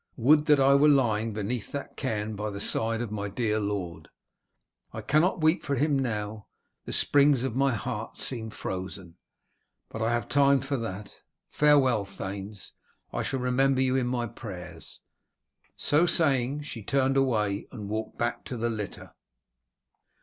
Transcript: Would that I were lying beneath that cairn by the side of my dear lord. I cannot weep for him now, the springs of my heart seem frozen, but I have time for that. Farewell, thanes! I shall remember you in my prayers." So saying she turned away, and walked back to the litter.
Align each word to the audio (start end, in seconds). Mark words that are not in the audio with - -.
Would 0.17 0.45
that 0.47 0.59
I 0.59 0.73
were 0.73 0.87
lying 0.87 1.31
beneath 1.31 1.71
that 1.73 1.95
cairn 1.95 2.35
by 2.35 2.49
the 2.49 2.59
side 2.59 3.01
of 3.01 3.11
my 3.11 3.29
dear 3.29 3.59
lord. 3.59 4.09
I 4.91 5.01
cannot 5.01 5.41
weep 5.43 5.61
for 5.61 5.75
him 5.75 5.99
now, 5.99 6.47
the 6.85 6.91
springs 6.91 7.43
of 7.43 7.55
my 7.55 7.73
heart 7.73 8.17
seem 8.17 8.49
frozen, 8.49 9.17
but 9.89 10.01
I 10.01 10.11
have 10.11 10.27
time 10.27 10.59
for 10.59 10.75
that. 10.77 11.21
Farewell, 11.49 12.03
thanes! 12.05 12.73
I 13.13 13.21
shall 13.21 13.41
remember 13.41 13.79
you 13.81 13.95
in 13.95 14.07
my 14.07 14.25
prayers." 14.25 15.01
So 15.77 16.07
saying 16.07 16.63
she 16.63 16.81
turned 16.81 17.15
away, 17.15 17.67
and 17.71 17.87
walked 17.87 18.17
back 18.17 18.43
to 18.45 18.57
the 18.57 18.71
litter. 18.71 19.13